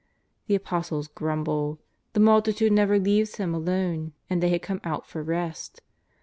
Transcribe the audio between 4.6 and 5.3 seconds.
come out for